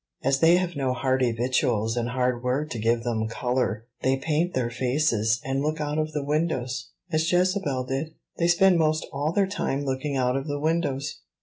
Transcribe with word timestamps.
As 0.23 0.39
they 0.39 0.55
have 0.57 0.75
no 0.75 0.93
hearty 0.93 1.31
victuals 1.31 1.95
and 1.95 2.09
hard 2.09 2.41
work 2.41 2.71
to 2.71 2.79
give 2.79 3.03
them 3.03 3.27
color, 3.27 3.85
they 4.01 4.17
paint 4.17 4.55
their 4.55 4.71
faces, 4.71 5.39
and 5.45 5.61
look 5.61 5.79
out 5.79 5.99
of 5.99 6.11
the 6.11 6.23
windows, 6.23 6.89
as 7.11 7.31
Jezebel 7.31 7.83
did: 7.83 8.15
they 8.39 8.47
spend 8.47 8.79
most 8.79 9.05
all 9.13 9.31
their 9.31 9.45
time 9.45 9.85
looking 9.85 10.17
out 10.17 10.35
of 10.35 10.47
the 10.47 10.59
windows." 10.59 11.19